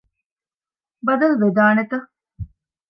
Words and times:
ބަދަލު 1.05 1.35
ވެދާނެތަ؟ 1.43 1.95